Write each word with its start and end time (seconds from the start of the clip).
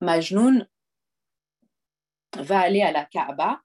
Majnoun 0.00 0.66
va 2.36 2.60
aller 2.60 2.82
à 2.82 2.92
la 2.92 3.04
Kaaba, 3.04 3.60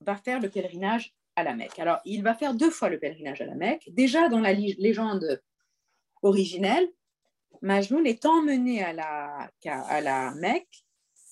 va 0.00 0.16
faire 0.16 0.40
le 0.40 0.48
pèlerinage 0.48 1.14
à 1.36 1.42
la 1.42 1.54
Mecque. 1.54 1.78
Alors, 1.78 1.98
il 2.04 2.22
va 2.22 2.34
faire 2.34 2.54
deux 2.54 2.70
fois 2.70 2.88
le 2.88 2.98
pèlerinage 2.98 3.40
à 3.40 3.46
la 3.46 3.54
Mecque. 3.54 3.88
Déjà, 3.92 4.28
dans 4.28 4.40
la 4.40 4.52
légende 4.52 5.42
originelle, 6.22 6.88
Majnoun 7.62 8.06
est 8.06 8.24
emmené 8.24 8.82
à 8.82 8.92
la, 8.92 10.34
Mecque. 10.36 10.84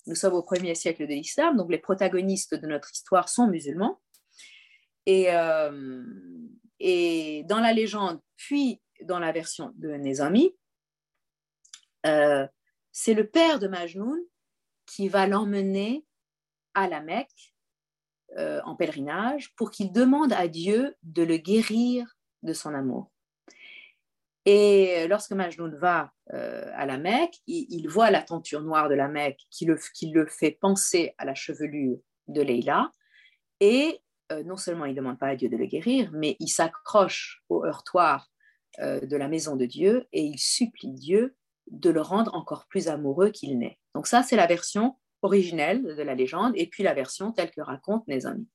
Nous 0.07 0.15
sommes 0.15 0.35
au 0.35 0.43
premier 0.43 0.75
siècle 0.75 1.07
de 1.07 1.13
l'islam, 1.13 1.57
donc 1.57 1.71
les 1.71 1.79
protagonistes 1.79 2.55
de 2.55 2.67
notre 2.67 2.91
histoire 2.93 3.29
sont 3.29 3.47
musulmans. 3.47 4.01
Et, 5.07 5.33
euh, 5.33 6.03
dans 7.45 7.61
la 7.61 7.73
légende, 7.73 8.21
puis 8.37 8.81
dans 9.03 9.19
la 9.19 9.33
version 9.33 9.73
de 9.77 9.91
Nezami, 9.91 10.55
euh, 12.07 12.47
c'est 12.93 13.15
le 13.15 13.27
père 13.27 13.59
de 13.59 13.69
Majnoun 13.69 14.19
qui 14.89 15.09
va 15.09 15.27
l'emmener 15.27 16.05
à 16.75 16.89
la 16.89 17.01
Mecque 17.01 17.55
euh, 18.37 18.61
en 18.65 18.75
pèlerinage 18.75 19.55
pour 19.57 19.71
qu'il 19.71 19.93
demande 19.93 20.33
à 20.33 20.49
Dieu 20.49 20.97
de 21.03 21.23
le 21.23 21.37
guérir 21.37 22.07
de 22.43 22.53
son 22.53 22.75
amour. 22.75 23.11
Et 24.45 25.07
lorsque 25.09 25.33
Majnoun 25.33 25.77
va 25.77 26.13
euh, 26.33 26.71
à 26.75 26.87
la 26.87 26.99
Mecque, 26.99 27.37
il, 27.47 27.87
voit 27.89 28.11
la 28.11 28.23
tenture 28.23 28.63
noire 28.63 28.89
de 28.89 28.95
la 28.95 29.09
Mecque 29.09 29.41
qui 29.51 29.67
le, 29.67 29.79
qui 29.95 30.11
le 30.11 30.27
fait 30.27 30.53
penser 30.53 31.15
à 31.19 31.25
la 31.25 31.35
chevelure 31.35 31.99
de 32.29 32.43
Leïla. 32.43 32.93
Et 33.61 34.01
euh, 34.33 34.43
non 34.45 34.57
seulement 34.57 34.87
il 34.87 34.93
ne 34.93 34.97
demande 34.97 35.19
pas 35.19 35.29
à 35.29 35.37
Dieu 35.37 35.49
de 35.49 35.57
le 35.57 35.67
guérir, 35.67 36.11
mais 36.13 36.37
il 36.41 36.49
s'accroche 36.49 37.43
au 37.49 37.65
heurtoir 37.65 38.31
de 38.79 39.17
la 39.17 39.27
maison 39.27 39.57
de 39.57 39.65
Dieu 39.65 40.07
et 40.13 40.23
il 40.23 40.39
supplie 40.39 40.93
Dieu 40.93 41.35
de 41.71 41.91
le 41.91 42.01
rendre 42.01 42.35
encore 42.35 42.67
plus 42.69 42.89
amoureux 42.89 43.31
qu'il 43.31 43.59
n'est. 43.59 43.79
Donc 43.95 44.07
ça, 44.07 44.23
c'est 44.23 44.37
la 44.37 44.47
version 44.47 44.97
originelle 45.23 45.83
de 45.83 46.03
la 46.03 46.15
légende 46.15 46.53
et 46.57 46.67
puis 46.67 46.83
la 46.83 46.95
version 46.95 47.33
telle 47.33 47.51
que 47.51 47.61
raconte 47.61 48.07
Nezami. 48.09 48.47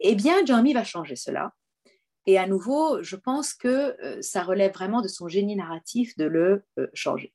Eh 0.00 0.14
bien, 0.14 0.44
Jami 0.44 0.72
va 0.72 0.84
changer 0.84 1.16
cela. 1.16 1.52
Et 2.26 2.38
à 2.38 2.46
nouveau, 2.46 3.02
je 3.02 3.16
pense 3.16 3.54
que 3.54 3.96
euh, 4.04 4.20
ça 4.20 4.42
relève 4.42 4.72
vraiment 4.72 5.00
de 5.00 5.08
son 5.08 5.28
génie 5.28 5.56
narratif 5.56 6.16
de 6.18 6.26
le 6.26 6.64
euh, 6.78 6.86
changer. 6.92 7.32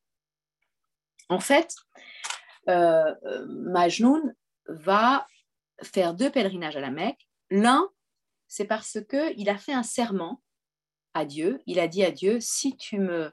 En 1.29 1.39
fait, 1.39 1.73
euh, 2.69 3.13
Majnoun 3.47 4.35
va 4.67 5.25
faire 5.81 6.13
deux 6.13 6.29
pèlerinages 6.29 6.77
à 6.77 6.79
la 6.79 6.91
Mecque. 6.91 7.27
L'un, 7.49 7.89
c'est 8.47 8.65
parce 8.65 8.99
qu'il 9.09 9.49
a 9.49 9.57
fait 9.57 9.73
un 9.73 9.83
serment 9.83 10.41
à 11.15 11.25
Dieu. 11.25 11.59
Il 11.65 11.79
a 11.79 11.87
dit 11.87 12.03
à 12.03 12.11
Dieu, 12.11 12.37
si 12.39 12.77
tu 12.77 12.99
me 12.99 13.31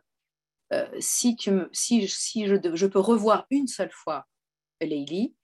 euh, 0.73 0.87
si, 1.01 1.37
tu 1.37 1.51
me, 1.51 1.69
si, 1.73 2.07
si 2.09 2.47
je, 2.47 2.57
je, 2.75 2.87
peux 2.87 3.01
revoir 3.01 3.47
une 3.51 3.67
seule 3.67 3.91
fois 3.91 4.27
Leili, 4.81 5.35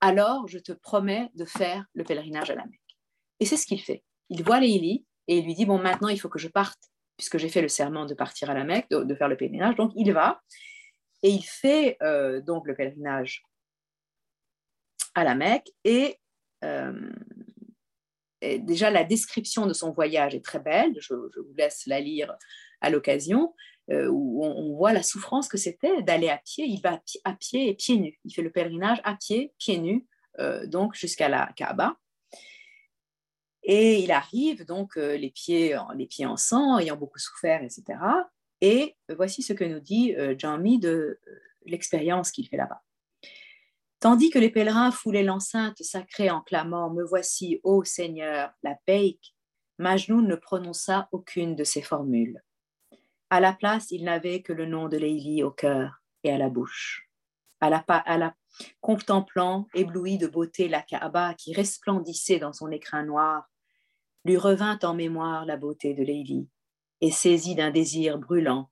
alors 0.00 0.46
je 0.46 0.58
te 0.58 0.72
promets 0.72 1.30
de 1.34 1.44
faire 1.44 1.84
le 1.94 2.04
pèlerinage 2.04 2.50
à 2.50 2.54
la 2.54 2.64
Mecque. 2.64 2.96
Et 3.40 3.46
c'est 3.46 3.56
ce 3.56 3.66
qu'il 3.66 3.80
fait. 3.80 4.04
Il 4.30 4.42
voit 4.44 4.60
Leili 4.60 5.04
et 5.26 5.38
il 5.38 5.44
lui 5.44 5.54
dit, 5.54 5.66
bon, 5.66 5.78
maintenant 5.78 6.08
il 6.08 6.20
faut 6.20 6.28
que 6.28 6.38
je 6.38 6.48
parte, 6.48 6.78
puisque 7.16 7.38
j'ai 7.38 7.48
fait 7.48 7.62
le 7.62 7.68
serment 7.68 8.06
de 8.06 8.14
partir 8.14 8.50
à 8.50 8.54
la 8.54 8.64
Mecque, 8.64 8.88
de, 8.90 9.14
faire 9.14 9.28
le 9.28 9.36
pèlerinage. 9.36 9.74
Donc 9.76 9.92
il 9.96 10.12
va 10.12 10.40
et 11.22 11.30
il 11.30 11.42
fait 11.42 11.96
euh, 12.02 12.40
donc 12.40 12.66
le 12.66 12.76
pèlerinage 12.76 13.42
à 15.14 15.24
la 15.24 15.34
Mecque 15.34 15.70
et, 15.84 16.16
euh, 16.64 17.10
et, 18.40 18.60
déjà 18.60 18.90
la 18.90 19.02
description 19.02 19.66
de 19.66 19.72
son 19.72 19.90
voyage 19.90 20.36
est 20.36 20.44
très 20.44 20.60
belle, 20.60 20.94
je 21.00 21.14
vous 21.14 21.54
laisse 21.56 21.86
la 21.86 22.00
lire 22.00 22.36
à 22.80 22.90
l'occasion. 22.90 23.54
Euh, 23.90 24.06
où 24.08 24.44
on, 24.44 24.76
voit 24.76 24.92
la 24.92 25.02
souffrance 25.02 25.48
que 25.48 25.56
c'était 25.56 26.02
d'aller 26.02 26.28
à 26.28 26.36
pied. 26.36 26.66
Il 26.66 26.82
va 26.82 27.00
à 27.24 27.32
pied, 27.32 27.70
et 27.70 27.74
pieds 27.74 27.96
nus. 27.96 28.20
Il 28.24 28.34
fait 28.34 28.42
le 28.42 28.50
pèlerinage 28.50 29.00
à 29.02 29.16
pied, 29.16 29.54
pieds 29.58 29.78
nus, 29.78 30.06
euh, 30.38 30.66
donc 30.66 30.94
jusqu'à 30.94 31.30
la 31.30 31.50
Kaaba. 31.56 31.96
Et 33.62 34.00
il 34.00 34.10
arrive 34.12 34.66
donc 34.66 34.98
euh, 34.98 35.16
les, 35.16 35.30
pieds, 35.30 35.74
les 35.96 36.06
pieds 36.06 36.26
en 36.26 36.36
sang, 36.36 36.78
ayant 36.78 36.96
beaucoup 36.96 37.18
souffert, 37.18 37.62
etc. 37.62 37.98
Et 38.60 38.94
voici 39.16 39.42
ce 39.42 39.54
que 39.54 39.64
nous 39.64 39.80
dit 39.80 40.14
Jami 40.36 40.78
de 40.78 41.18
l'expérience 41.64 42.30
qu'il 42.30 42.46
fait 42.48 42.56
là-bas. 42.56 42.82
Tandis 44.00 44.30
que 44.30 44.38
les 44.38 44.50
pèlerins 44.50 44.90
foulaient 44.90 45.22
l'enceinte 45.22 45.82
sacrée 45.82 46.30
en 46.30 46.40
clamant 46.40 46.90
Me 46.90 47.04
voici, 47.04 47.60
ô 47.62 47.84
Seigneur, 47.84 48.52
la 48.62 48.76
Peik, 48.84 49.34
Majnoun 49.78 50.26
ne 50.26 50.34
prononça 50.34 51.08
aucune 51.12 51.54
de 51.54 51.64
ces 51.64 51.82
formules. 51.82 52.42
À 53.30 53.40
la 53.40 53.52
place, 53.52 53.90
il 53.90 54.04
n'avait 54.04 54.42
que 54.42 54.52
le 54.52 54.66
nom 54.66 54.88
de 54.88 54.96
Leili 54.96 55.42
au 55.42 55.50
cœur 55.50 56.00
et 56.24 56.32
à 56.32 56.38
la 56.38 56.48
bouche. 56.48 57.08
Contemplant, 58.80 59.66
ébloui 59.74 60.18
de 60.18 60.26
beauté, 60.26 60.68
la 60.68 60.82
Kaaba 60.82 61.34
qui 61.34 61.52
resplendissait 61.52 62.38
dans 62.38 62.52
son 62.52 62.70
écrin 62.70 63.04
noir, 63.04 63.50
lui 64.24 64.36
revint 64.36 64.78
en 64.82 64.94
mémoire 64.94 65.44
la 65.44 65.56
beauté 65.56 65.94
de 65.94 66.02
Leili, 66.02 66.48
et 67.00 67.10
saisi 67.10 67.54
d'un 67.54 67.70
désir 67.70 68.18
brûlant, 68.18 68.70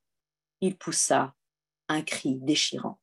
il 0.61 0.77
poussa 0.77 1.35
un 1.89 2.03
cri 2.03 2.37
déchirant. 2.41 3.01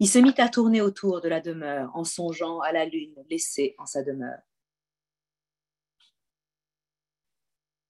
Il 0.00 0.08
se 0.08 0.18
mit 0.18 0.34
à 0.38 0.48
tourner 0.48 0.80
autour 0.80 1.20
de 1.20 1.28
la 1.28 1.40
demeure 1.40 1.90
en 1.94 2.04
songeant 2.04 2.60
à 2.60 2.72
la 2.72 2.84
lune 2.84 3.14
laissée 3.28 3.74
en 3.78 3.86
sa 3.86 4.02
demeure. 4.02 4.40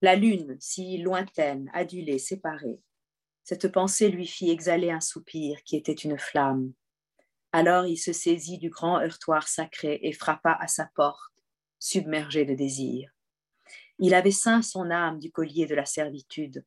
La 0.04 0.16
lune, 0.16 0.58
si 0.60 0.98
lointaine, 0.98 1.70
adulée, 1.72 2.18
séparée, 2.18 2.78
cette 3.42 3.72
pensée 3.72 4.10
lui 4.10 4.26
fit 4.26 4.50
exhaler 4.50 4.90
un 4.90 5.00
soupir 5.00 5.62
qui 5.64 5.76
était 5.76 5.94
une 5.94 6.18
flamme. 6.18 6.74
Alors 7.52 7.86
il 7.86 7.96
se 7.96 8.12
saisit 8.12 8.58
du 8.58 8.68
grand 8.68 9.00
heurtoir 9.00 9.48
sacré 9.48 9.98
et 10.02 10.12
frappa 10.12 10.58
à 10.60 10.68
sa 10.68 10.90
porte, 10.94 11.32
submergé 11.78 12.44
de 12.44 12.52
désir. 12.52 13.10
Il 13.98 14.12
avait 14.12 14.30
ceint 14.30 14.60
son 14.60 14.90
âme 14.90 15.20
du 15.20 15.32
collier 15.32 15.64
de 15.64 15.74
la 15.74 15.86
servitude. 15.86 16.66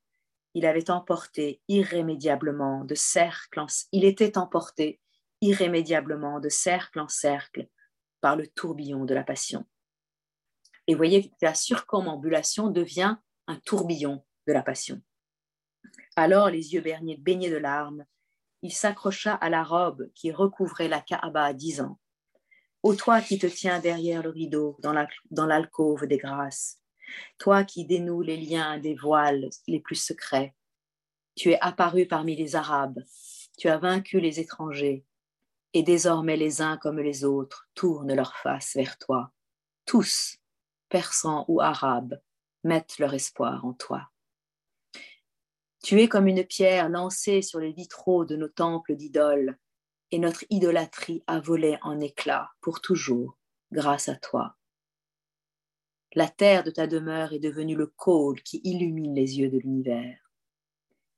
Il 0.55 0.65
avait 0.65 0.89
emporté 0.89 1.61
irrémédiablement 1.67 2.85
de 2.85 2.95
cercle 2.95 3.59
en 3.59 3.67
il 3.91 4.03
était 4.03 4.39
emporté 4.39 4.99
irrémédiablement 5.41 6.39
de 6.39 6.49
cercle 6.49 6.99
en 6.99 7.07
cercle 7.07 7.67
par 8.19 8.35
le 8.35 8.47
tourbillon 8.47 9.05
de 9.05 9.13
la 9.13 9.23
passion. 9.23 9.63
Et 10.87 10.95
voyez 10.95 11.29
que 11.29 11.35
la 11.43 11.53
surcommambulation 11.53 12.71
devient 12.71 13.17
un 13.47 13.55
tourbillon 13.57 14.23
de 14.47 14.53
la 14.53 14.61
passion. 14.61 15.01
Alors, 16.15 16.49
les 16.49 16.73
yeux 16.73 16.81
baignés 16.81 17.49
de 17.49 17.57
larmes, 17.57 18.05
il 18.61 18.73
s'accrocha 18.73 19.33
à 19.33 19.49
la 19.49 19.63
robe 19.63 20.09
qui 20.13 20.31
recouvrait 20.31 20.87
la 20.87 21.01
Kaaba, 21.01 21.53
disant 21.53 21.99
Ô 22.83 22.95
toi 22.95 23.21
qui 23.21 23.39
te 23.39 23.47
tiens 23.47 23.79
derrière 23.79 24.23
le 24.23 24.29
rideau 24.29 24.77
dans 24.79 25.45
l'alcôve 25.45 26.05
des 26.07 26.17
grâces, 26.17 26.79
toi 27.37 27.63
qui 27.63 27.85
dénoues 27.85 28.21
les 28.21 28.37
liens 28.37 28.77
des 28.79 28.95
voiles 28.95 29.49
les 29.67 29.79
plus 29.79 29.95
secrets, 29.95 30.55
tu 31.35 31.51
es 31.51 31.59
apparu 31.61 32.07
parmi 32.07 32.35
les 32.35 32.55
Arabes, 32.55 33.03
tu 33.57 33.69
as 33.69 33.77
vaincu 33.77 34.19
les 34.19 34.39
étrangers, 34.39 35.05
et 35.73 35.83
désormais 35.83 36.37
les 36.37 36.61
uns 36.61 36.77
comme 36.77 36.99
les 36.99 37.23
autres 37.23 37.69
tournent 37.75 38.13
leur 38.13 38.35
face 38.37 38.75
vers 38.75 38.97
toi. 38.97 39.31
Tous, 39.85 40.37
persans 40.89 41.45
ou 41.47 41.61
arabes, 41.61 42.19
mettent 42.67 42.99
leur 42.99 43.13
espoir 43.13 43.65
en 43.65 43.73
toi. 43.73 44.09
Tu 45.83 46.01
es 46.01 46.07
comme 46.07 46.27
une 46.27 46.43
pierre 46.43 46.89
lancée 46.89 47.41
sur 47.41 47.59
les 47.59 47.71
vitraux 47.71 48.25
de 48.25 48.35
nos 48.35 48.49
temples 48.49 48.95
d'idoles, 48.95 49.57
et 50.11 50.19
notre 50.19 50.45
idolâtrie 50.49 51.23
a 51.27 51.39
volé 51.39 51.77
en 51.81 51.99
éclats 51.99 52.51
pour 52.61 52.81
toujours 52.81 53.37
grâce 53.71 54.09
à 54.09 54.15
toi. 54.15 54.55
La 56.13 56.27
terre 56.27 56.63
de 56.63 56.71
ta 56.71 56.87
demeure 56.87 57.33
est 57.33 57.39
devenue 57.39 57.75
le 57.75 57.87
côle 57.87 58.41
qui 58.41 58.61
illumine 58.63 59.13
les 59.13 59.39
yeux 59.39 59.49
de 59.49 59.57
l'univers. 59.57 60.31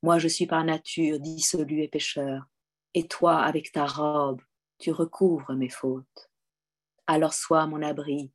Moi, 0.02 0.18
je 0.18 0.28
suis 0.28 0.48
par 0.48 0.64
nature 0.64 1.20
dissolu 1.20 1.82
et 1.84 1.88
pécheur, 1.88 2.48
et 2.94 3.08
toi, 3.08 3.38
avec 3.38 3.72
ta 3.72 3.86
robe, 3.86 4.42
tu 4.80 4.92
recouvres 4.92 5.54
mes 5.54 5.70
fautes. 5.70 6.32
Alors 7.06 7.34
sois 7.34 7.68
mon 7.68 7.82
abri, 7.82 8.32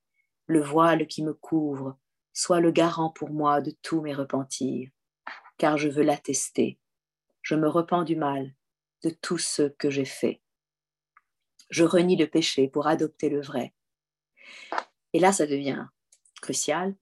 le 0.47 0.61
voile 0.61 1.06
qui 1.06 1.23
me 1.23 1.33
couvre, 1.33 1.97
sois 2.35 2.61
le 2.61 2.73
garant 2.73 3.11
pour 3.11 3.31
moi 3.31 3.61
de 3.61 3.71
tous 3.83 4.03
mes 4.03 4.13
repentirs, 4.13 4.91
car 5.57 5.79
je 5.79 5.89
veux 5.89 6.03
l'attester. 6.03 6.79
Je 7.43 7.55
me 7.55 7.69
repens 7.69 8.05
du 8.05 8.17
mal, 8.17 8.55
de 9.03 9.11
tout 9.11 9.39
ce 9.39 9.63
que 9.63 9.89
j'ai 9.89 10.05
fait. 10.05 10.43
Je 11.71 11.85
renie 11.85 12.17
le 12.17 12.27
péché 12.27 12.69
pour 12.69 12.89
adopter 12.89 13.31
le 13.31 13.41
vrai. 13.41 13.73
Et 15.13 15.21
là, 15.21 15.33
ça 15.33 15.47
devient 15.47 15.87
crucial. 16.43 16.95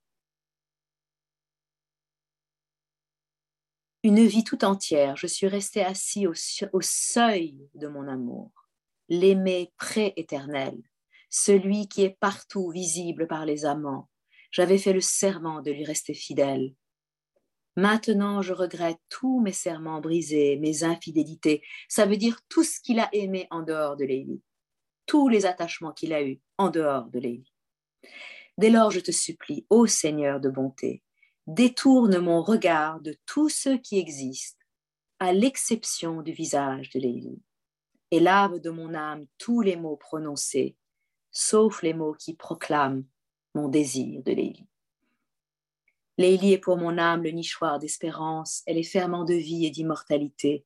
Une 4.05 4.25
vie 4.26 4.44
tout 4.44 4.64
entière, 4.64 5.17
je 5.17 5.28
suis 5.28 5.46
resté 5.46 5.85
assis 5.85 6.26
au, 6.26 6.35
au 6.73 6.81
seuil 6.81 7.70
de 7.75 7.87
mon 7.87 8.08
amour, 8.08 8.50
l'aimer 9.08 9.73
prééternel, 9.76 10.82
celui 11.31 11.88
qui 11.88 12.02
est 12.02 12.19
partout 12.19 12.70
visible 12.70 13.28
par 13.28 13.46
les 13.46 13.64
amants, 13.64 14.08
j'avais 14.52 14.78
fait 14.78 14.93
le 14.93 15.00
serment 15.00 15.62
de 15.62 15.72
lui 15.72 15.84
rester 15.84 16.14
fidèle. 16.14 16.75
Maintenant, 17.75 18.43
je 18.43 18.52
regrette 18.52 19.00
tous 19.08 19.40
mes 19.40 19.52
serments 19.52 20.00
brisés, 20.00 20.58
mes 20.58 20.84
infidélités. 20.84 21.62
Ça 21.88 22.04
veut 22.04 22.19
dire 22.19 22.38
tout 22.50 22.62
ce 22.62 22.78
qu'il 22.81 23.00
a 23.00 23.08
aimé 23.14 23.49
en 23.50 23.62
dehors 23.62 23.96
de 23.96 24.04
Lélie, 24.04 24.43
tous 25.06 25.28
les 25.28 25.46
attachements 25.46 25.93
qu'il 25.93 26.12
a 26.12 26.22
eus 26.22 26.38
en 26.58 26.69
dehors 26.69 27.06
de 27.06 27.19
Lélie. 27.19 27.52
Dès 28.58 28.69
lors, 28.69 28.90
je 28.90 29.00
te 29.00 29.10
supplie, 29.10 29.66
ô 29.70 29.87
Seigneur 29.87 30.38
de 30.38 30.50
bonté, 30.50 31.02
détourne 31.46 32.19
mon 32.19 32.43
regard 32.43 33.00
de 33.00 33.16
tous 33.25 33.49
ceux 33.49 33.78
qui 33.78 33.99
existent, 33.99 34.58
à 35.19 35.32
l'exception 35.32 36.20
du 36.20 36.32
visage 36.32 36.90
de 36.90 37.00
Lélie, 37.00 37.40
et 38.10 38.20
lave 38.20 38.58
de 38.58 38.69
mon 38.69 38.93
âme 38.93 39.25
tous 39.38 39.62
les 39.62 39.76
mots 39.76 39.96
prononcés, 39.96 40.76
sauf 41.31 41.82
les 41.82 41.94
mots 41.94 42.12
qui 42.12 42.34
proclament 42.34 43.04
mon 43.54 43.69
désir 43.69 44.22
de 44.22 44.32
Lélie. 44.32 44.66
Lélie 46.19 46.52
est 46.52 46.58
pour 46.58 46.76
mon 46.76 46.99
âme 46.99 47.22
le 47.22 47.31
nichoir 47.31 47.78
d'espérance, 47.78 48.62
elle 48.66 48.78
est 48.78 48.82
ferment 48.82 49.25
de 49.25 49.34
vie 49.34 49.66
et 49.66 49.70
d'immortalité. 49.70 50.64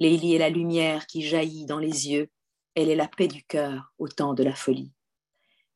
Lélie 0.00 0.34
est 0.34 0.38
la 0.38 0.50
lumière 0.50 1.06
qui 1.06 1.22
jaillit 1.22 1.66
dans 1.66 1.78
les 1.78 2.08
yeux, 2.08 2.28
elle 2.74 2.90
est 2.90 2.96
la 2.96 3.08
paix 3.08 3.28
du 3.28 3.44
cœur 3.44 3.92
au 3.98 4.08
temps 4.08 4.34
de 4.34 4.42
la 4.42 4.54
folie. 4.54 4.92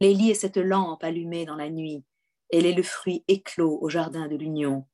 Lélie 0.00 0.31
est 0.31 0.35
cette 0.35 0.56
lampe 0.56 1.05
allumée 1.05 1.44
dans 1.44 1.56
la 1.56 1.70
nuit, 1.70 2.05
elle 2.50 2.67
est 2.67 2.75
le 2.75 2.82
fruit 2.82 3.25
éclos 3.29 3.79
au 3.81 3.88
jardin 3.88 4.29
de 4.29 4.37
l'union, 4.37 4.87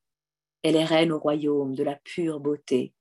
elle 0.63 0.77
est 0.77 0.85
reine 0.85 1.13
au 1.13 1.19
royaume 1.19 1.75
de 1.75 1.83
la 1.83 1.97
pure 1.97 2.41
beauté, 2.41 2.95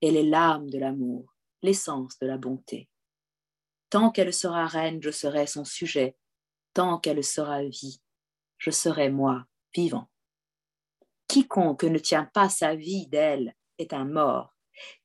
elle 0.00 0.16
est 0.16 0.24
l'âme 0.24 0.68
de 0.68 0.78
l'amour, 0.78 1.34
l'essence 1.62 2.18
de 2.18 2.26
la 2.26 2.38
bonté. 2.38 2.88
Tant 3.90 4.10
qu'elle 4.10 4.32
sera 4.32 4.66
reine, 4.66 5.02
je 5.02 5.10
serai 5.10 5.46
son 5.46 5.64
sujet, 5.64 6.16
tant 6.74 6.98
qu'elle 6.98 7.22
sera 7.22 7.62
vie, 7.62 8.00
je 8.62 8.70
serai 8.70 9.10
moi 9.10 9.44
vivant. 9.74 10.08
Quiconque 11.26 11.82
ne 11.82 11.98
tient 11.98 12.26
pas 12.26 12.48
sa 12.48 12.76
vie 12.76 13.08
d'elle 13.08 13.56
est 13.78 13.92
un 13.92 14.04
mort. 14.04 14.54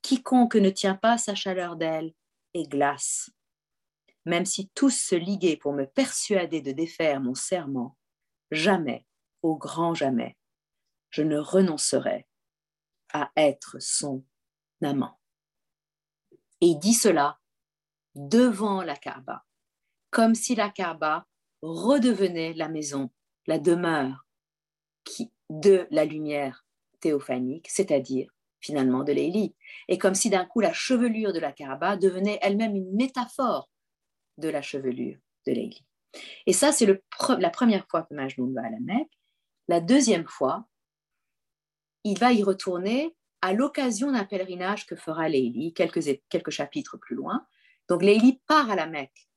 Quiconque 0.04 0.58
ne 0.58 0.70
tient 0.70 0.94
pas 0.94 1.18
sa 1.18 1.34
chaleur 1.34 1.76
d'elle 1.76 2.14
est 2.54 2.70
glace. 2.70 3.32
Même 4.26 4.46
si 4.46 4.70
tous 4.76 4.92
se 4.92 5.16
liguaient 5.16 5.58
pour 5.58 5.74
me 5.74 5.86
persuader 5.86 6.62
de 6.62 6.72
défaire 6.72 7.20
mon 7.20 7.34
serment, 7.34 7.98
jamais, 8.52 9.08
au 9.42 9.58
grand 9.58 9.96
jamais, 9.96 10.38
je 11.10 11.24
ne 11.24 11.40
renoncerai 11.40 12.28
à 13.12 13.32
être 13.36 13.78
son 13.80 14.24
amant. 14.84 15.20
Et 16.62 16.68
il 16.68 16.80
dit 16.80 16.94
cela 16.94 17.40
devant 18.14 18.84
la 18.84 18.96
Kaaba, 18.96 19.46
comme 20.12 20.36
si 20.36 20.54
la 20.54 20.70
Kaaba 20.70 21.26
redevenait 21.64 22.54
la 22.54 22.70
maison, 22.70 23.10
la 23.48 23.60
demeure 23.60 24.26
qui, 25.04 25.32
de 25.50 25.88
la 25.92 26.06
lumière 26.06 26.66
théophanique, 27.00 27.68
c'est-à-dire 27.70 28.30
finalement 28.60 29.04
de 29.04 29.14
l'Élie. 29.14 29.56
Et 29.88 29.98
comme 29.98 30.16
si 30.16 30.30
d'un 30.30 30.46
coup 30.46 30.60
la 30.60 30.74
chevelure 30.74 31.34
de 31.34 31.40
la 31.40 31.52
Kaaba 31.52 31.96
devenait 31.96 32.40
elle-même 32.42 32.76
une 32.76 32.94
métaphore 32.96 33.70
de 34.38 34.50
la 34.50 34.62
chevelure 34.62 35.18
de 35.46 35.52
l'Élie. 35.52 35.86
Et 36.46 36.54
ça, 36.54 36.72
c'est 36.72 36.88
la 37.40 37.50
première 37.50 37.88
fois 37.88 38.04
que 38.04 38.14
Majnoun 38.14 38.54
va 38.54 38.66
à 38.66 38.70
la 38.70 38.80
Mecque. 38.80 39.12
La 39.68 39.82
deuxième 39.82 40.28
fois, 40.28 40.66
il 42.04 42.18
va 42.18 42.34
y 42.34 42.44
retourner 42.44 43.16
à 43.42 43.54
l'occasion 43.54 44.12
d'un 44.12 44.26
pèlerinage 44.26 44.86
que 44.86 44.96
fera 44.96 45.30
Lélie 45.30 45.74
quelques, 45.74 46.20
quelques 46.30 46.50
chapitres 46.50 46.98
plus 46.98 47.16
loin. 47.16 47.46
Donc 47.88 48.02
Lélie 48.02 48.42
part 48.48 48.72
à 48.72 48.76
la 48.76 48.88
Mecque 48.88 49.30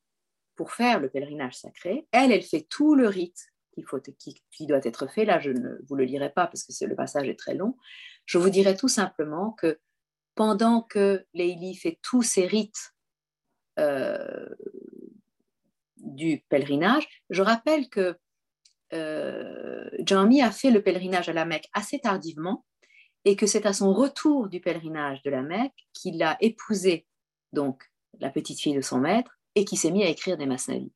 pour 0.56 0.72
faire 0.72 1.00
le 1.00 1.10
pèlerinage 1.10 1.56
sacré. 1.56 2.06
Elle, 2.12 2.32
elle 2.32 2.42
fait 2.42 2.66
tout 2.68 2.94
le 2.94 3.08
rite 3.08 3.49
qui, 3.72 3.82
faut, 3.82 4.00
qui, 4.00 4.66
doit 4.66 4.80
être 4.82 5.06
fait. 5.06 5.24
Là, 5.24 5.40
je 5.40 5.50
ne 5.50 5.78
vous 5.88 5.94
le 5.94 6.04
lirai 6.04 6.30
pas 6.30 6.46
parce 6.46 6.64
que 6.64 6.84
le 6.84 6.94
passage 6.94 7.28
est 7.28 7.38
très 7.38 7.54
long. 7.54 7.76
Je 8.26 8.38
vous 8.38 8.50
dirai 8.50 8.76
tout 8.76 8.88
simplement 8.88 9.52
que 9.52 9.78
pendant 10.34 10.82
que 10.82 11.26
Leili 11.34 11.74
fait 11.74 11.98
tous 12.02 12.22
ses 12.22 12.46
rites 12.46 12.94
euh, 13.78 14.48
du 15.96 16.44
pèlerinage, 16.48 17.06
je 17.30 17.42
rappelle 17.42 17.88
que 17.88 18.16
euh, 18.92 19.88
a 20.10 20.50
fait 20.50 20.70
le 20.70 20.82
pèlerinage 20.82 21.28
à 21.28 21.32
la 21.32 21.44
Mecque 21.44 21.68
assez 21.72 22.00
tardivement 22.00 22.64
et 23.24 23.36
que 23.36 23.46
c'est 23.46 23.66
à 23.66 23.72
son 23.72 23.92
retour 23.92 24.48
du 24.48 24.60
pèlerinage 24.60 25.22
de 25.22 25.30
la 25.30 25.42
Mecque 25.42 25.86
qu'il 25.92 26.22
a 26.22 26.36
épousé 26.40 27.06
donc 27.52 27.84
la 28.18 28.30
petite 28.30 28.60
fille 28.60 28.74
de 28.74 28.80
son 28.80 28.98
maître 28.98 29.38
et 29.54 29.64
qui 29.64 29.76
s'est 29.76 29.90
mis 29.90 30.04
à 30.04 30.08
écrire 30.08 30.36
des 30.36 30.46
masnavis 30.46 30.92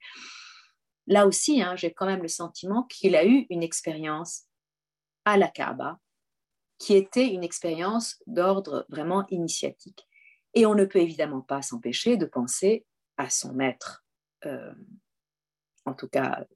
là 1.06 1.26
aussi, 1.26 1.62
hein, 1.62 1.76
j'ai 1.76 1.92
quand 1.92 2.06
même 2.06 2.22
le 2.22 2.28
sentiment 2.28 2.84
qu'il 2.84 3.16
a 3.16 3.24
eu 3.24 3.46
une 3.50 3.62
expérience 3.62 4.44
à 5.24 5.36
la 5.36 5.48
Kaaba 5.48 5.98
qui 6.78 6.94
était 6.94 7.28
une 7.28 7.44
expérience 7.44 8.22
d'ordre 8.26 8.84
vraiment 8.88 9.26
initiatique. 9.28 10.06
Et 10.54 10.66
on 10.66 10.74
ne 10.74 10.84
peut 10.84 11.00
évidemment 11.00 11.40
pas 11.40 11.62
s'empêcher 11.62 12.16
de 12.16 12.26
penser 12.26 12.84
à 13.16 13.30
son 13.30 13.52
maître, 13.52 14.04
euh, 14.44 14.74
en 15.84 15.94
tout 15.94 16.08
cas 16.08 16.46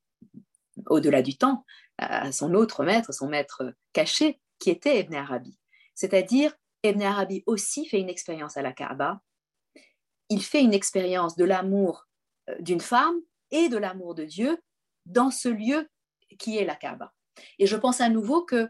au-delà 0.86 1.22
du 1.22 1.36
temps, 1.36 1.64
à 1.98 2.30
son 2.30 2.54
autre 2.54 2.84
maître, 2.84 3.12
son 3.12 3.28
maître 3.28 3.74
caché, 3.92 4.40
qui 4.58 4.70
était 4.70 5.00
Ibn 5.00 5.14
Arabi. 5.14 5.58
C'est-à-dire, 5.94 6.54
Ibn 6.84 7.02
Arabi 7.02 7.42
aussi 7.46 7.86
fait 7.86 8.00
une 8.00 8.08
expérience 8.08 8.56
à 8.56 8.62
la 8.62 8.72
Kaaba. 8.72 9.20
Il 10.28 10.42
fait 10.42 10.62
une 10.62 10.74
expérience 10.74 11.36
de 11.36 11.44
l'amour 11.44 12.06
euh, 12.48 12.56
d'une 12.60 12.80
femme 12.80 13.20
et 13.50 13.68
de 13.68 13.76
l'amour 13.76 14.14
de 14.14 14.24
Dieu 14.24 14.58
dans 15.06 15.30
ce 15.30 15.48
lieu 15.48 15.88
qui 16.38 16.58
est 16.58 16.64
la 16.64 16.76
Kaaba. 16.76 17.12
Et 17.58 17.66
je 17.66 17.76
pense 17.76 18.00
à 18.00 18.08
nouveau 18.08 18.44
que 18.44 18.68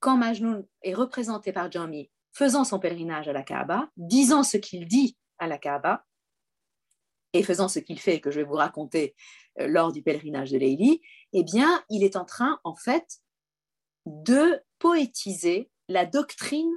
quand 0.00 0.16
Majnun 0.16 0.64
est 0.82 0.94
représenté 0.94 1.52
par 1.52 1.70
Jami 1.70 2.10
faisant 2.32 2.64
son 2.64 2.78
pèlerinage 2.78 3.28
à 3.28 3.32
la 3.32 3.42
Kaaba, 3.42 3.90
disant 3.96 4.42
ce 4.42 4.56
qu'il 4.56 4.86
dit 4.86 5.16
à 5.38 5.46
la 5.46 5.58
Kaaba, 5.58 6.04
et 7.34 7.42
faisant 7.42 7.68
ce 7.68 7.78
qu'il 7.78 7.98
fait, 7.98 8.20
que 8.20 8.30
je 8.30 8.40
vais 8.40 8.46
vous 8.46 8.54
raconter 8.54 9.14
euh, 9.58 9.66
lors 9.66 9.92
du 9.92 10.02
pèlerinage 10.02 10.50
de 10.50 10.58
Leili, 10.58 11.00
eh 11.32 11.44
bien, 11.44 11.82
il 11.88 12.04
est 12.04 12.16
en 12.16 12.24
train, 12.24 12.60
en 12.64 12.74
fait, 12.74 13.20
de 14.06 14.60
poétiser 14.78 15.70
la 15.88 16.04
doctrine 16.04 16.70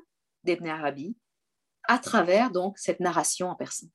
d'Ibn 0.44 0.68
Arabi 0.68 1.18
à 1.88 2.00
travers 2.00 2.52
donc 2.52 2.78
cette 2.78 3.00
narration 3.00 3.50
en 3.50 3.56
persan. 3.56 3.88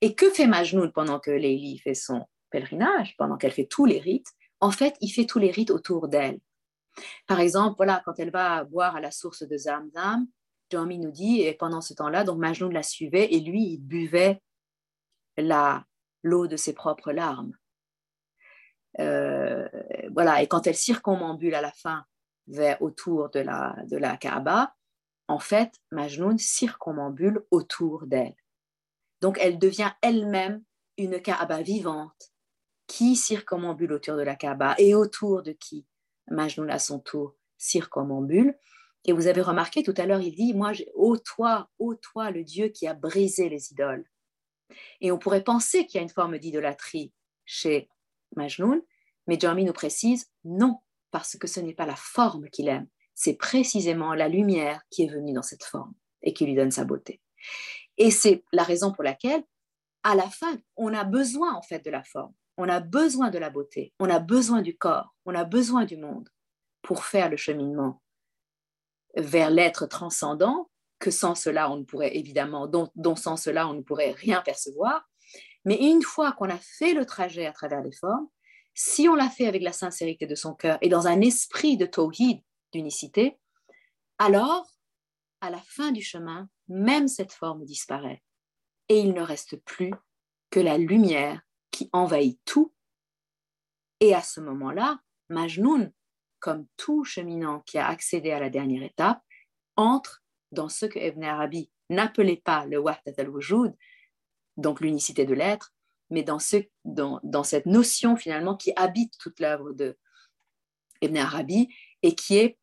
Et 0.00 0.14
que 0.14 0.30
fait 0.30 0.46
Majnun 0.46 0.90
pendant 0.90 1.20
que 1.20 1.30
Leili 1.30 1.78
fait 1.78 1.94
son 1.94 2.26
pèlerinage, 2.54 3.16
pendant 3.16 3.36
qu'elle 3.36 3.50
fait 3.50 3.66
tous 3.66 3.84
les 3.84 3.98
rites, 3.98 4.32
en 4.60 4.70
fait, 4.70 4.94
il 5.00 5.10
fait 5.10 5.26
tous 5.26 5.40
les 5.40 5.50
rites 5.50 5.72
autour 5.72 6.06
d'elle. 6.06 6.38
Par 7.26 7.40
exemple, 7.40 7.74
voilà, 7.76 8.00
quand 8.04 8.14
elle 8.18 8.30
va 8.30 8.62
boire 8.62 8.94
à 8.94 9.00
la 9.00 9.10
source 9.10 9.42
de 9.42 9.56
Zamzam, 9.56 10.28
Jami 10.70 10.98
nous 11.00 11.10
dit, 11.10 11.40
et 11.40 11.54
pendant 11.54 11.80
ce 11.80 11.94
temps-là, 11.94 12.22
donc 12.22 12.38
Majnun 12.38 12.70
la 12.70 12.84
suivait 12.84 13.32
et 13.32 13.40
lui, 13.40 13.62
il 13.72 13.78
buvait 13.78 14.40
l'eau 15.36 16.46
de 16.46 16.56
ses 16.56 16.72
propres 16.72 17.10
larmes. 17.10 17.56
Euh, 19.00 19.68
voilà, 20.12 20.40
et 20.40 20.46
quand 20.46 20.68
elle 20.68 20.76
circumambule 20.76 21.56
à 21.56 21.60
la 21.60 21.72
fin 21.72 22.04
vers, 22.46 22.80
autour 22.80 23.30
de 23.30 23.40
la, 23.40 23.74
de 23.90 23.96
la 23.96 24.16
Kaaba, 24.16 24.74
en 25.26 25.40
fait, 25.40 25.72
Majnun 25.90 26.38
circumambule 26.38 27.44
autour 27.50 28.06
d'elle. 28.06 28.36
Donc, 29.20 29.38
elle 29.40 29.58
devient 29.58 29.90
elle-même 30.02 30.62
une 30.96 31.20
Kaaba 31.20 31.62
vivante 31.62 32.33
qui 32.86 33.16
circumambule 33.16 33.92
autour 33.92 34.16
de 34.16 34.22
la 34.22 34.36
Kaaba 34.36 34.74
et 34.78 34.94
autour 34.94 35.42
de 35.42 35.52
qui 35.52 35.86
Majnun 36.30 36.68
à 36.68 36.78
son 36.78 37.00
tour 37.00 37.34
circumambule. 37.58 38.56
Et 39.04 39.12
vous 39.12 39.26
avez 39.26 39.42
remarqué 39.42 39.82
tout 39.82 39.94
à 39.96 40.06
l'heure, 40.06 40.20
il 40.20 40.34
dit, 40.34 40.54
moi, 40.54 40.72
ô 40.94 41.18
toi, 41.18 41.68
ô 41.78 41.94
toi, 41.94 42.30
le 42.30 42.42
Dieu 42.42 42.68
qui 42.68 42.86
a 42.86 42.94
brisé 42.94 43.48
les 43.48 43.72
idoles. 43.72 44.06
Et 45.00 45.12
on 45.12 45.18
pourrait 45.18 45.44
penser 45.44 45.86
qu'il 45.86 45.98
y 45.98 46.00
a 46.00 46.02
une 46.02 46.08
forme 46.08 46.38
d'idolâtrie 46.38 47.12
chez 47.44 47.90
Majnun, 48.36 48.80
mais 49.26 49.38
Jami 49.38 49.64
nous 49.64 49.74
précise, 49.74 50.30
non, 50.44 50.78
parce 51.10 51.36
que 51.36 51.46
ce 51.46 51.60
n'est 51.60 51.74
pas 51.74 51.86
la 51.86 51.96
forme 51.96 52.48
qu'il 52.48 52.68
aime, 52.68 52.88
c'est 53.14 53.34
précisément 53.34 54.14
la 54.14 54.28
lumière 54.28 54.82
qui 54.90 55.04
est 55.04 55.12
venue 55.12 55.32
dans 55.32 55.42
cette 55.42 55.64
forme 55.64 55.94
et 56.22 56.32
qui 56.32 56.46
lui 56.46 56.54
donne 56.54 56.70
sa 56.70 56.84
beauté. 56.84 57.20
Et 57.98 58.10
c'est 58.10 58.42
la 58.52 58.64
raison 58.64 58.92
pour 58.92 59.04
laquelle, 59.04 59.44
à 60.02 60.14
la 60.14 60.28
fin, 60.28 60.58
on 60.76 60.92
a 60.92 61.04
besoin 61.04 61.54
en 61.54 61.62
fait 61.62 61.84
de 61.84 61.90
la 61.90 62.02
forme 62.02 62.34
on 62.56 62.68
a 62.68 62.80
besoin 62.80 63.30
de 63.30 63.38
la 63.38 63.50
beauté, 63.50 63.92
on 63.98 64.08
a 64.10 64.18
besoin 64.18 64.62
du 64.62 64.76
corps, 64.76 65.14
on 65.24 65.34
a 65.34 65.44
besoin 65.44 65.84
du 65.84 65.96
monde 65.96 66.28
pour 66.82 67.04
faire 67.04 67.30
le 67.30 67.36
cheminement 67.36 68.02
vers 69.16 69.50
l'être 69.50 69.86
transcendant, 69.86 70.70
que 70.98 71.10
sans 71.10 71.34
cela, 71.34 71.70
on 71.70 71.76
ne 71.76 71.84
pourrait 71.84 72.16
évidemment, 72.16 72.66
dont, 72.66 73.16
sans 73.16 73.36
cela, 73.36 73.68
on 73.68 73.74
ne 73.74 73.82
pourrait 73.82 74.12
rien 74.12 74.40
percevoir. 74.42 75.08
Mais 75.64 75.76
une 75.76 76.02
fois 76.02 76.32
qu'on 76.32 76.48
a 76.48 76.58
fait 76.58 76.94
le 76.94 77.06
trajet 77.06 77.46
à 77.46 77.52
travers 77.52 77.82
les 77.82 77.92
formes, 77.92 78.28
si 78.74 79.08
on 79.08 79.14
l'a 79.14 79.28
fait 79.28 79.46
avec 79.46 79.62
la 79.62 79.72
sincérité 79.72 80.26
de 80.26 80.34
son 80.34 80.54
cœur 80.54 80.78
et 80.80 80.88
dans 80.88 81.06
un 81.06 81.20
esprit 81.20 81.76
de 81.76 81.86
tawhid, 81.86 82.40
d'unicité, 82.72 83.38
alors, 84.18 84.66
à 85.40 85.50
la 85.50 85.60
fin 85.60 85.92
du 85.92 86.02
chemin, 86.02 86.48
même 86.68 87.06
cette 87.08 87.32
forme 87.32 87.64
disparaît 87.64 88.22
et 88.88 88.98
il 88.98 89.12
ne 89.12 89.22
reste 89.22 89.56
plus 89.64 89.92
que 90.50 90.60
la 90.60 90.78
lumière 90.78 91.40
qui 91.74 91.90
envahit 91.92 92.38
tout. 92.44 92.72
Et 93.98 94.14
à 94.14 94.22
ce 94.22 94.40
moment-là, 94.40 95.00
Majnoun, 95.28 95.92
comme 96.38 96.66
tout 96.76 97.02
cheminant 97.04 97.60
qui 97.60 97.78
a 97.78 97.88
accédé 97.88 98.30
à 98.30 98.38
la 98.38 98.48
dernière 98.48 98.84
étape, 98.84 99.20
entre 99.76 100.22
dans 100.52 100.68
ce 100.68 100.86
que 100.86 101.00
Ibn 101.00 101.24
Arabi 101.24 101.70
n'appelait 101.90 102.40
pas 102.44 102.64
le 102.66 102.78
Wahdat 102.78 103.14
al-Wujud, 103.18 103.74
donc 104.56 104.80
l'unicité 104.80 105.24
de 105.24 105.34
l'être, 105.34 105.74
mais 106.10 106.22
dans, 106.22 106.38
ce, 106.38 106.58
dans, 106.84 107.18
dans, 107.24 107.42
cette 107.42 107.66
notion 107.66 108.14
finalement 108.14 108.56
qui 108.56 108.72
habite 108.76 109.18
toute 109.18 109.40
l'œuvre 109.40 109.72
de 109.72 109.98
Ibn 111.00 111.16
Arabi 111.16 111.74
et 112.02 112.14
qui 112.14 112.36
est 112.36 112.56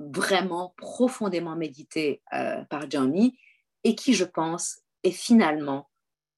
vraiment 0.00 0.74
profondément 0.76 1.54
méditée 1.54 2.22
euh, 2.32 2.64
par 2.64 2.90
Johnny 2.90 3.38
et 3.84 3.94
qui, 3.94 4.14
je 4.14 4.24
pense, 4.24 4.80
est 5.04 5.12
finalement 5.12 5.88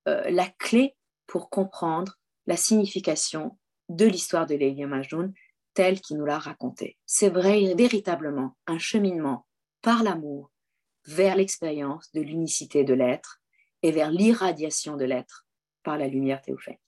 euh, 0.06 0.28
la 0.28 0.48
clé 0.48 0.95
pour 1.26 1.50
comprendre 1.50 2.18
la 2.46 2.56
signification 2.56 3.58
de 3.88 4.06
l'histoire 4.06 4.46
de 4.46 4.54
Lélia 4.54 4.86
Majdoun 4.86 5.32
telle 5.74 6.00
qu'il 6.00 6.16
nous 6.16 6.24
l'a 6.24 6.38
racontée. 6.38 6.96
C'est 7.04 7.28
véritablement 7.28 8.56
un 8.66 8.78
cheminement 8.78 9.46
par 9.82 10.02
l'amour 10.02 10.50
vers 11.06 11.36
l'expérience 11.36 12.10
de 12.12 12.20
l'unicité 12.20 12.82
de 12.82 12.94
l'être 12.94 13.40
et 13.82 13.92
vers 13.92 14.10
l'irradiation 14.10 14.96
de 14.96 15.04
l'être 15.04 15.46
par 15.82 15.98
la 15.98 16.08
lumière 16.08 16.40
théophanique. 16.40 16.80